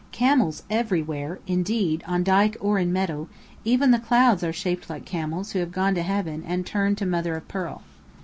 [0.11, 3.29] Camels everywhere, indeed, on dyke or in meadow;
[3.63, 7.05] even the clouds are shaped like camels who have gone to heaven and turned to
[7.05, 7.83] mother o' pearl.